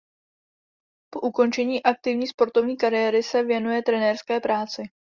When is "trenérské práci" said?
3.83-4.83